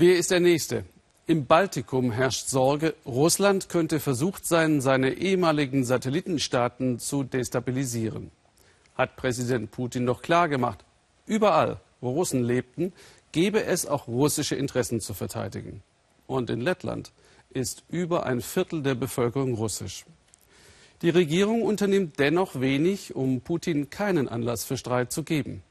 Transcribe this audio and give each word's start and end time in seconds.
Wer 0.00 0.16
ist 0.16 0.30
der 0.30 0.38
Nächste? 0.38 0.84
Im 1.26 1.46
Baltikum 1.46 2.12
herrscht 2.12 2.46
Sorge, 2.46 2.94
Russland 3.04 3.68
könnte 3.68 3.98
versucht 3.98 4.46
sein, 4.46 4.80
seine 4.80 5.14
ehemaligen 5.14 5.84
Satellitenstaaten 5.84 7.00
zu 7.00 7.24
destabilisieren. 7.24 8.30
Hat 8.94 9.16
Präsident 9.16 9.72
Putin 9.72 10.06
doch 10.06 10.22
klargemacht, 10.22 10.84
überall, 11.26 11.80
wo 12.00 12.10
Russen 12.10 12.44
lebten, 12.44 12.92
gebe 13.32 13.64
es 13.64 13.86
auch 13.86 14.06
russische 14.06 14.54
Interessen 14.54 15.00
zu 15.00 15.14
verteidigen. 15.14 15.82
Und 16.28 16.48
in 16.48 16.60
Lettland 16.60 17.10
ist 17.50 17.82
über 17.88 18.24
ein 18.24 18.40
Viertel 18.40 18.84
der 18.84 18.94
Bevölkerung 18.94 19.54
russisch. 19.54 20.04
Die 21.02 21.10
Regierung 21.10 21.62
unternimmt 21.62 22.20
dennoch 22.20 22.60
wenig, 22.60 23.16
um 23.16 23.40
Putin 23.40 23.90
keinen 23.90 24.28
Anlass 24.28 24.62
für 24.62 24.76
Streit 24.76 25.10
zu 25.10 25.24
geben. 25.24 25.64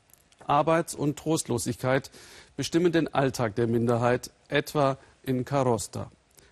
Arbeits- 0.47 0.95
und 0.95 1.17
Trostlosigkeit 1.19 2.09
bestimmen 2.55 2.91
den 2.91 3.13
Alltag 3.13 3.55
der 3.55 3.67
Minderheit, 3.67 4.31
etwa 4.47 4.97
in 5.23 5.45
Karosta. 5.45 6.09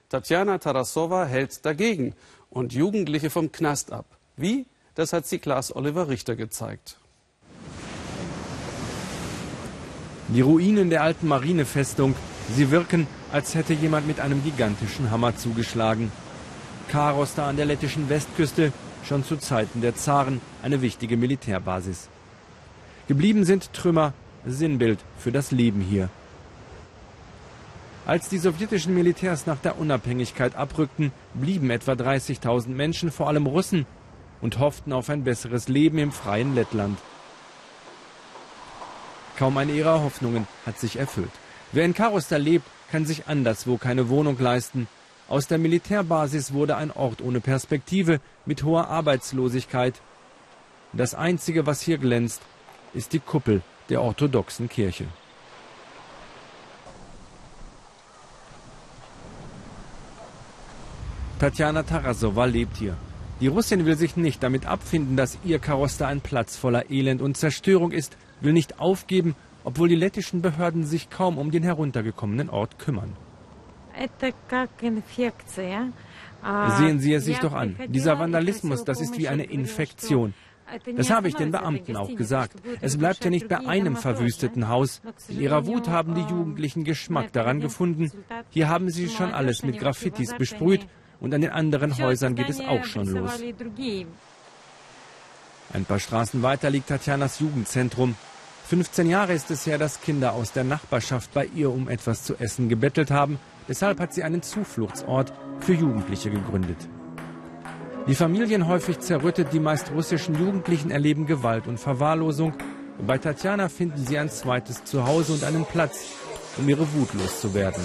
Tatjana 0.10 0.60
Tarasova 0.60 1.26
hält 1.26 1.66
dagegen 1.66 2.14
und 2.50 2.74
Jugendliche 2.74 3.30
vom 3.30 3.52
Knast 3.52 3.92
ab. 3.92 4.06
Wie? 4.38 4.66
Das 4.96 5.14
hat 5.14 5.26
sie 5.26 5.40
Klaas 5.40 5.76
Oliver 5.76 6.08
Richter 6.08 6.36
gezeigt. 6.36 6.98
Die 10.30 10.42
Ruinen 10.42 10.90
der 10.90 11.04
alten 11.04 11.28
Marinefestung, 11.28 12.16
sie 12.56 12.72
wirken, 12.72 13.08
als 13.32 13.56
hätte 13.56 13.74
jemand 13.74 14.08
mit 14.08 14.20
einem 14.20 14.44
gigantischen 14.44 15.12
Hammer 15.12 15.36
zugeschlagen. 15.36 16.12
Karosta 16.88 17.48
an 17.48 17.58
der 17.58 17.66
lettischen 17.66 18.10
Westküste, 18.10 18.72
schon 19.04 19.24
zu 19.24 19.38
Zeiten 19.38 19.82
der 19.82 19.96
Zaren 19.96 20.42
eine 20.64 20.82
wichtige 20.82 21.18
Militärbasis. 21.18 22.10
Geblieben 23.08 23.46
sind 23.46 23.72
Trümmer, 23.74 24.14
Sinnbild 24.48 25.00
für 25.20 25.32
das 25.32 25.52
Leben 25.52 25.82
hier. 25.82 26.10
Als 28.08 28.30
die 28.30 28.38
sowjetischen 28.38 28.94
Militärs 28.94 29.46
nach 29.46 29.58
der 29.58 29.80
Unabhängigkeit 29.80 30.56
abrückten, 30.56 31.12
blieben 31.34 31.70
etwa 31.70 31.94
30.000 31.94 32.70
Menschen, 32.70 33.12
vor 33.12 33.28
allem 33.28 33.48
Russen, 33.48 33.86
und 34.42 34.60
hofften 34.60 34.94
auf 34.94 35.10
ein 35.10 35.24
besseres 35.24 35.68
Leben 35.68 35.98
im 35.98 36.12
freien 36.12 36.54
Lettland. 36.56 37.00
Kaum 39.38 39.58
eine 39.58 39.72
ihrer 39.72 40.04
Hoffnungen 40.04 40.48
hat 40.66 40.80
sich 40.80 40.98
erfüllt. 40.98 41.32
Wer 41.72 41.86
in 41.86 41.94
Karosta 41.94 42.38
lebt, 42.38 42.66
kann 42.92 43.06
sich 43.06 43.28
anderswo 43.28 43.78
keine 43.78 44.10
Wohnung 44.10 44.38
leisten. 44.40 44.88
Aus 45.28 45.48
der 45.48 45.58
Militärbasis 45.58 46.54
wurde 46.54 46.78
ein 46.78 46.92
Ort 46.92 47.22
ohne 47.22 47.42
Perspektive 47.42 48.20
mit 48.46 48.64
hoher 48.64 48.88
Arbeitslosigkeit. 48.88 49.96
Das 50.94 51.16
Einzige, 51.16 51.66
was 51.66 51.82
hier 51.82 51.98
glänzt, 51.98 52.42
ist 52.96 53.14
die 53.14 53.20
Kuppel 53.20 53.62
der 53.90 54.02
orthodoxen 54.02 54.70
Kirche. 54.70 55.06
Tatjana 61.40 61.84
Tarasova 61.84 62.46
lebt 62.46 62.78
hier. 62.78 62.96
Die 63.42 63.48
Russin 63.48 63.86
will 63.86 63.98
sich 63.98 64.16
nicht 64.16 64.42
damit 64.42 64.66
abfinden, 64.66 65.18
dass 65.18 65.38
ihr 65.44 65.60
Karoster 65.60 66.08
ein 66.08 66.22
Platz 66.22 66.56
voller 66.56 66.90
Elend 66.90 67.22
und 67.22 67.36
Zerstörung 67.36 67.92
ist, 67.92 68.16
will 68.40 68.54
nicht 68.54 68.80
aufgeben, 68.80 69.36
obwohl 69.66 69.90
die 69.90 69.96
lettischen 69.96 70.42
Behörden 70.42 70.86
sich 70.86 71.10
kaum 71.10 71.38
um 71.38 71.52
den 71.52 71.64
heruntergekommenen 71.64 72.50
Ort 72.50 72.80
kümmern. 72.80 73.12
Sehen 76.78 77.00
Sie 77.00 77.14
es 77.14 77.26
sich 77.26 77.40
doch 77.40 77.54
an. 77.54 77.76
Dieser 77.88 78.20
Vandalismus, 78.20 78.84
das 78.86 79.02
ist 79.02 79.18
wie 79.18 79.28
eine 79.28 79.44
Infektion. 79.44 80.34
Das 80.96 81.10
habe 81.10 81.28
ich 81.28 81.36
den 81.36 81.52
Beamten 81.52 81.96
auch 81.96 82.14
gesagt. 82.16 82.58
Es 82.82 82.98
bleibt 82.98 83.24
ja 83.24 83.30
nicht 83.30 83.48
bei 83.48 83.66
einem 83.68 83.96
verwüsteten 83.96 84.68
Haus. 84.68 85.02
In 85.28 85.42
ihrer 85.42 85.66
Wut 85.66 85.88
haben 85.88 86.16
die 86.16 86.22
Jugendlichen 86.22 86.84
Geschmack 86.84 87.32
daran 87.34 87.60
gefunden. 87.60 88.12
Hier 88.50 88.68
haben 88.70 88.90
sie 88.90 89.10
schon 89.10 89.34
alles 89.34 89.64
mit 89.64 89.80
Graffitis 89.80 90.34
besprüht 90.34 90.88
und 91.20 91.34
an 91.34 91.42
den 91.42 91.52
anderen 91.52 91.98
Häusern 91.98 92.36
geht 92.36 92.50
es 92.50 92.60
auch 92.60 92.84
schon 92.86 93.08
los. 93.08 93.42
Ein 95.74 95.86
paar 95.86 96.00
Straßen 96.00 96.42
weiter 96.42 96.70
liegt 96.70 96.88
Tatjanas 96.88 97.40
Jugendzentrum. 97.40 98.16
15 98.68 99.10
Jahre 99.10 99.34
ist 99.34 99.52
es 99.52 99.66
her, 99.66 99.78
dass 99.78 100.02
Kinder 100.02 100.34
aus 100.34 100.52
der 100.52 100.64
Nachbarschaft 100.64 101.34
bei 101.34 101.46
ihr 101.46 101.70
um 101.72 101.88
etwas 101.90 102.24
zu 102.24 102.36
essen 102.36 102.70
gebettelt 102.70 103.12
haben. 103.12 103.40
Deshalb 103.68 104.00
hat 104.00 104.14
sie 104.14 104.24
einen 104.24 104.42
Zufluchtsort 104.42 105.34
für 105.60 105.74
Jugendliche 105.74 106.30
gegründet. 106.30 106.78
Die 108.08 108.14
Familien 108.14 108.68
häufig 108.68 109.00
zerrüttet, 109.00 109.52
die 109.52 109.60
meist 109.60 109.92
russischen 109.92 110.36
Jugendlichen 110.36 110.92
erleben 110.92 111.26
Gewalt 111.26 111.66
und 111.66 111.80
Verwahrlosung. 111.80 112.54
Bei 113.06 113.18
Tatjana 113.18 113.68
finden 113.68 114.06
sie 114.06 114.20
ein 114.20 114.30
zweites 114.30 114.84
Zuhause 114.84 115.34
und 115.34 115.44
einen 115.44 115.66
Platz, 115.66 116.12
um 116.58 116.70
ihre 116.70 116.94
Wut 116.94 117.14
loszuwerden. 117.16 117.84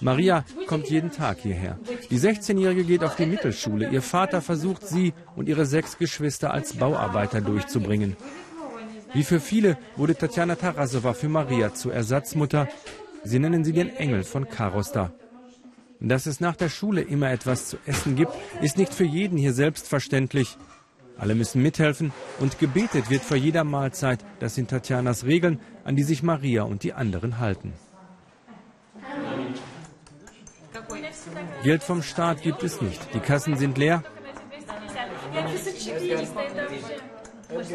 Maria 0.00 0.44
kommt 0.66 0.88
jeden 0.88 1.12
Tag 1.12 1.40
hierher. 1.40 1.78
Die 2.10 2.18
16-Jährige 2.18 2.84
geht 2.84 3.04
auf 3.04 3.16
die 3.16 3.26
Mittelschule. 3.26 3.90
Ihr 3.90 4.02
Vater 4.02 4.40
versucht 4.40 4.86
sie 4.88 5.12
und 5.36 5.48
ihre 5.48 5.66
sechs 5.66 5.98
Geschwister 5.98 6.52
als 6.52 6.72
Bauarbeiter 6.72 7.42
durchzubringen. 7.42 8.16
Wie 9.12 9.24
für 9.24 9.40
viele 9.40 9.76
wurde 9.96 10.14
Tatjana 10.14 10.56
Tarasova 10.56 11.12
für 11.12 11.28
Maria 11.28 11.74
zur 11.74 11.92
Ersatzmutter. 11.92 12.66
Sie 13.24 13.38
nennen 13.38 13.62
sie 13.62 13.72
den 13.72 13.94
Engel 13.96 14.24
von 14.24 14.48
Karosta. 14.48 15.12
Dass 16.06 16.26
es 16.26 16.38
nach 16.38 16.54
der 16.54 16.68
Schule 16.68 17.00
immer 17.00 17.30
etwas 17.30 17.68
zu 17.68 17.78
essen 17.86 18.14
gibt, 18.14 18.32
ist 18.60 18.76
nicht 18.76 18.92
für 18.92 19.04
jeden 19.04 19.38
hier 19.38 19.54
selbstverständlich. 19.54 20.58
Alle 21.16 21.34
müssen 21.34 21.62
mithelfen 21.62 22.12
und 22.40 22.58
gebetet 22.58 23.08
wird 23.08 23.22
vor 23.22 23.38
jeder 23.38 23.64
Mahlzeit. 23.64 24.18
Das 24.38 24.54
sind 24.54 24.68
Tatjanas 24.68 25.24
Regeln, 25.24 25.60
an 25.82 25.96
die 25.96 26.02
sich 26.02 26.22
Maria 26.22 26.64
und 26.64 26.82
die 26.82 26.92
anderen 26.92 27.38
halten. 27.38 27.72
Geld 31.62 31.82
vom 31.82 32.02
Staat 32.02 32.42
gibt 32.42 32.62
es 32.62 32.82
nicht. 32.82 33.00
Die 33.14 33.20
Kassen 33.20 33.56
sind 33.56 33.78
leer, 33.78 34.02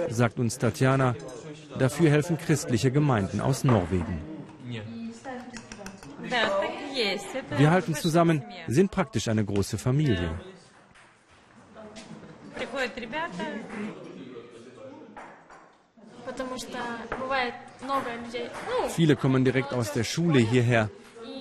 sagt 0.10 0.38
uns 0.38 0.60
Tatjana. 0.60 1.16
Dafür 1.80 2.12
helfen 2.12 2.38
christliche 2.38 2.92
Gemeinden 2.92 3.42
aus 3.42 3.64
Norwegen. 3.64 4.29
Wir 7.58 7.72
halten 7.72 7.96
zusammen, 7.96 8.44
sind 8.68 8.92
praktisch 8.92 9.28
eine 9.28 9.44
große 9.46 9.78
Familie. 9.78 10.40
Viele 18.90 19.16
kommen 19.16 19.44
direkt 19.44 19.74
aus 19.74 19.92
der 19.94 20.04
Schule 20.04 20.40
hierher. 20.40 20.90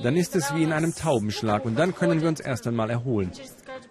Dann 0.03 0.17
ist 0.17 0.37
es 0.37 0.55
wie 0.55 0.63
in 0.63 0.73
einem 0.73 0.95
Taubenschlag 0.95 1.65
und 1.65 1.77
dann 1.77 1.95
können 1.95 2.21
wir 2.21 2.29
uns 2.29 2.41
erst 2.41 2.67
einmal 2.67 2.91
erholen. 2.91 3.33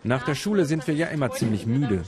Nach 0.04 0.24
der 0.24 0.36
Schule 0.36 0.66
sind 0.66 0.88
wir 0.88 0.96
ja 0.96 1.08
immer 1.08 1.32
ziemlich 1.32 1.66
müde. 1.66 2.04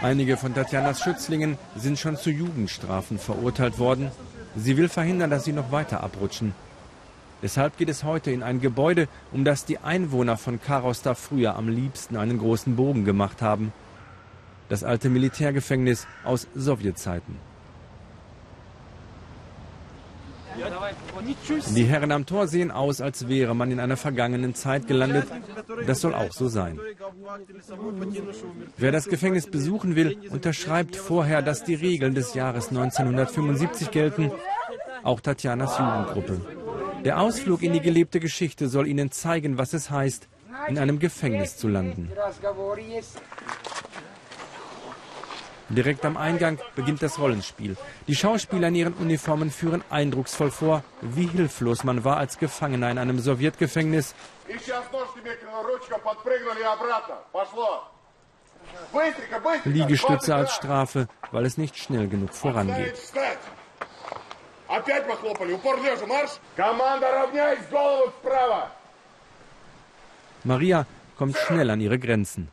Einige 0.00 0.36
von 0.36 0.54
Tatjanas 0.54 1.00
Schützlingen 1.00 1.58
sind 1.74 1.98
schon 1.98 2.16
zu 2.16 2.30
Jugendstrafen 2.30 3.18
verurteilt 3.18 3.78
worden. 3.78 4.10
Sie 4.54 4.76
will 4.76 4.88
verhindern, 4.88 5.30
dass 5.30 5.44
sie 5.44 5.52
noch 5.52 5.72
weiter 5.72 6.02
abrutschen. 6.02 6.54
Deshalb 7.42 7.76
geht 7.76 7.88
es 7.88 8.04
heute 8.04 8.30
in 8.30 8.42
ein 8.42 8.60
Gebäude, 8.60 9.08
um 9.32 9.44
das 9.44 9.64
die 9.64 9.78
Einwohner 9.78 10.36
von 10.36 10.60
Karosta 10.60 11.14
früher 11.14 11.56
am 11.56 11.68
liebsten 11.68 12.16
einen 12.16 12.38
großen 12.38 12.76
Bogen 12.76 13.04
gemacht 13.04 13.42
haben. 13.42 13.72
Das 14.68 14.84
alte 14.84 15.10
Militärgefängnis 15.10 16.06
aus 16.24 16.46
Sowjetzeiten. 16.54 17.36
Die 21.74 21.84
Herren 21.84 22.12
am 22.12 22.26
Tor 22.26 22.46
sehen 22.46 22.70
aus, 22.70 23.00
als 23.00 23.28
wäre 23.28 23.54
man 23.54 23.70
in 23.70 23.80
einer 23.80 23.96
vergangenen 23.96 24.54
Zeit 24.54 24.86
gelandet. 24.86 25.26
Das 25.86 26.00
soll 26.00 26.14
auch 26.14 26.32
so 26.32 26.48
sein. 26.48 26.78
Wer 28.76 28.92
das 28.92 29.08
Gefängnis 29.08 29.46
besuchen 29.46 29.96
will, 29.96 30.18
unterschreibt 30.30 30.96
vorher, 30.96 31.42
dass 31.42 31.64
die 31.64 31.74
Regeln 31.74 32.14
des 32.14 32.34
Jahres 32.34 32.68
1975 32.68 33.90
gelten. 33.90 34.30
Auch 35.02 35.20
Tatjanas 35.20 35.78
Jugendgruppe. 35.78 36.40
Der 37.04 37.20
Ausflug 37.20 37.62
in 37.62 37.72
die 37.72 37.80
gelebte 37.80 38.20
Geschichte 38.20 38.68
soll 38.68 38.86
ihnen 38.86 39.10
zeigen, 39.10 39.58
was 39.58 39.72
es 39.72 39.90
heißt, 39.90 40.28
in 40.68 40.78
einem 40.78 40.98
Gefängnis 40.98 41.56
zu 41.56 41.68
landen. 41.68 42.10
Direkt 45.68 46.04
am 46.04 46.16
Eingang 46.16 46.58
beginnt 46.76 47.02
das 47.02 47.18
Rollenspiel. 47.18 47.76
Die 48.06 48.14
Schauspieler 48.14 48.68
in 48.68 48.76
ihren 48.76 48.94
Uniformen 48.94 49.50
führen 49.50 49.82
eindrucksvoll 49.90 50.52
vor, 50.52 50.84
wie 51.00 51.26
hilflos 51.26 51.82
man 51.82 52.04
war 52.04 52.18
als 52.18 52.38
Gefangener 52.38 52.90
in 52.90 52.98
einem 52.98 53.18
Sowjetgefängnis. 53.18 54.14
Liegestütze 59.64 60.34
als 60.34 60.52
Strafe, 60.54 61.08
weil 61.32 61.46
es 61.46 61.58
nicht 61.58 61.76
schnell 61.76 62.08
genug 62.08 62.32
vorangeht. 62.32 62.94
Maria 70.44 70.86
kommt 71.18 71.36
schnell 71.36 71.70
an 71.70 71.80
ihre 71.80 71.98
Grenzen. 71.98 72.50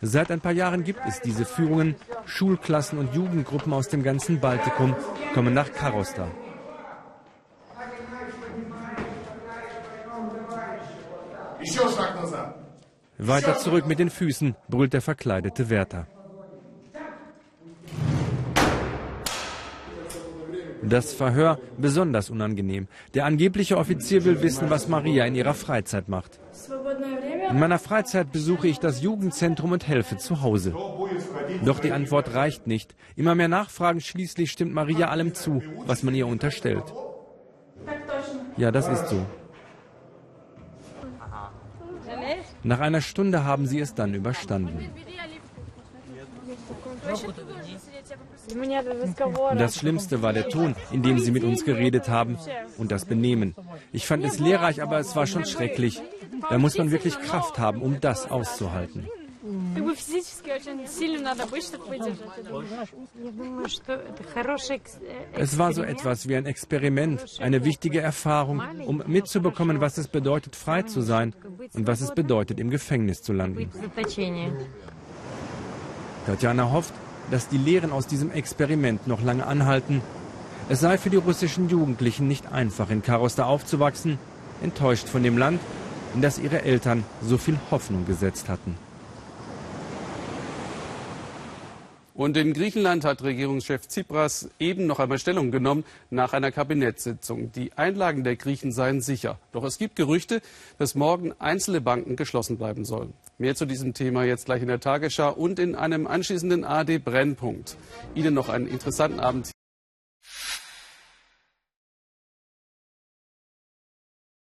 Seit 0.00 0.30
ein 0.30 0.40
paar 0.40 0.52
Jahren 0.52 0.84
gibt 0.84 1.00
es 1.06 1.20
diese 1.20 1.44
Führungen. 1.44 1.96
Schulklassen 2.26 2.98
und 2.98 3.14
Jugendgruppen 3.14 3.72
aus 3.72 3.88
dem 3.88 4.02
ganzen 4.02 4.40
Baltikum 4.40 4.94
kommen 5.34 5.54
nach 5.54 5.72
Karosta. 5.72 6.28
Weiter 13.18 13.58
zurück 13.58 13.86
mit 13.86 13.98
den 13.98 14.10
Füßen, 14.10 14.54
brüllt 14.68 14.92
der 14.92 15.02
verkleidete 15.02 15.68
Wärter. 15.70 16.06
Das 20.82 21.12
Verhör 21.12 21.58
besonders 21.76 22.30
unangenehm. 22.30 22.88
Der 23.14 23.24
angebliche 23.24 23.76
Offizier 23.76 24.24
will 24.24 24.42
wissen, 24.42 24.70
was 24.70 24.88
Maria 24.88 25.24
in 25.24 25.34
ihrer 25.34 25.54
Freizeit 25.54 26.08
macht. 26.08 26.38
In 27.50 27.58
meiner 27.58 27.78
Freizeit 27.78 28.30
besuche 28.32 28.68
ich 28.68 28.78
das 28.78 29.02
Jugendzentrum 29.02 29.72
und 29.72 29.88
helfe 29.88 30.18
zu 30.18 30.42
Hause. 30.42 30.74
Doch 31.64 31.80
die 31.80 31.92
Antwort 31.92 32.34
reicht 32.34 32.66
nicht. 32.66 32.94
Immer 33.16 33.34
mehr 33.34 33.48
Nachfragen, 33.48 34.00
schließlich 34.00 34.50
stimmt 34.50 34.74
Maria 34.74 35.08
allem 35.08 35.34
zu, 35.34 35.62
was 35.86 36.02
man 36.02 36.14
ihr 36.14 36.26
unterstellt. 36.26 36.84
Ja, 38.56 38.70
das 38.70 38.88
ist 38.88 39.08
so. 39.08 39.24
Nach 42.62 42.80
einer 42.80 43.00
Stunde 43.00 43.44
haben 43.44 43.66
sie 43.66 43.80
es 43.80 43.94
dann 43.94 44.14
überstanden. 44.14 44.90
Das 49.56 49.76
Schlimmste 49.76 50.22
war 50.22 50.32
der 50.32 50.48
Ton, 50.48 50.74
in 50.90 51.02
dem 51.02 51.18
sie 51.18 51.30
mit 51.30 51.44
uns 51.44 51.64
geredet 51.64 52.08
haben 52.08 52.38
und 52.78 52.90
das 52.92 53.04
Benehmen. 53.04 53.54
Ich 53.92 54.06
fand 54.06 54.24
es 54.24 54.38
lehrreich, 54.38 54.82
aber 54.82 54.98
es 54.98 55.14
war 55.16 55.26
schon 55.26 55.44
schrecklich. 55.44 56.00
Da 56.48 56.58
muss 56.58 56.78
man 56.78 56.90
wirklich 56.90 57.18
Kraft 57.20 57.58
haben, 57.58 57.82
um 57.82 58.00
das 58.00 58.30
auszuhalten. 58.30 59.06
Es 65.32 65.58
war 65.58 65.72
so 65.72 65.82
etwas 65.82 66.28
wie 66.28 66.36
ein 66.36 66.46
Experiment, 66.46 67.38
eine 67.40 67.64
wichtige 67.64 68.00
Erfahrung, 68.00 68.62
um 68.86 69.02
mitzubekommen, 69.06 69.80
was 69.80 69.96
es 69.96 70.08
bedeutet, 70.08 70.56
frei 70.56 70.82
zu 70.82 71.00
sein 71.00 71.34
und 71.74 71.86
was 71.86 72.00
es 72.00 72.14
bedeutet, 72.14 72.60
im 72.60 72.70
Gefängnis 72.70 73.22
zu 73.22 73.32
landen. 73.32 73.70
Tatjana 76.26 76.70
hofft, 76.70 76.92
dass 77.30 77.48
die 77.48 77.58
Lehren 77.58 77.92
aus 77.92 78.06
diesem 78.06 78.30
Experiment 78.30 79.06
noch 79.06 79.22
lange 79.22 79.46
anhalten. 79.46 80.02
Es 80.68 80.80
sei 80.80 80.98
für 80.98 81.10
die 81.10 81.16
russischen 81.16 81.68
Jugendlichen 81.68 82.28
nicht 82.28 82.52
einfach, 82.52 82.90
in 82.90 83.02
Karosta 83.02 83.44
aufzuwachsen, 83.44 84.18
enttäuscht 84.62 85.08
von 85.08 85.22
dem 85.22 85.38
Land, 85.38 85.60
in 86.14 86.22
das 86.22 86.38
ihre 86.38 86.62
Eltern 86.62 87.04
so 87.22 87.38
viel 87.38 87.58
Hoffnung 87.70 88.06
gesetzt 88.06 88.48
hatten. 88.48 88.76
Und 92.18 92.36
in 92.36 92.52
Griechenland 92.52 93.04
hat 93.04 93.22
Regierungschef 93.22 93.86
Tsipras 93.86 94.50
eben 94.58 94.86
noch 94.86 94.98
einmal 94.98 95.20
Stellung 95.20 95.52
genommen 95.52 95.84
nach 96.10 96.32
einer 96.32 96.50
Kabinettssitzung. 96.50 97.52
Die 97.52 97.72
Einlagen 97.74 98.24
der 98.24 98.34
Griechen 98.34 98.72
seien 98.72 99.00
sicher. 99.00 99.38
Doch 99.52 99.62
es 99.62 99.78
gibt 99.78 99.94
Gerüchte, 99.94 100.42
dass 100.78 100.96
morgen 100.96 101.32
einzelne 101.38 101.80
Banken 101.80 102.16
geschlossen 102.16 102.58
bleiben 102.58 102.84
sollen. 102.84 103.12
Mehr 103.38 103.54
zu 103.54 103.66
diesem 103.66 103.94
Thema 103.94 104.24
jetzt 104.24 104.46
gleich 104.46 104.62
in 104.62 104.66
der 104.66 104.80
Tagesschau 104.80 105.32
und 105.32 105.60
in 105.60 105.76
einem 105.76 106.08
anschließenden 106.08 106.64
AD 106.64 106.98
Brennpunkt. 106.98 107.76
Ihnen 108.16 108.34
noch 108.34 108.48
einen 108.48 108.66
interessanten 108.66 109.20
Abend. 109.20 109.52